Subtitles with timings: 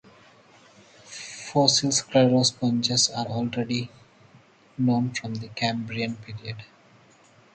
[1.51, 3.91] Fossil sclerosponges are already
[4.75, 6.63] known from the Cambrian period.